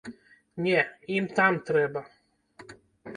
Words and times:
Не, 0.67 0.79
ім 1.17 1.27
там 1.39 1.57
трэба! 1.67 2.01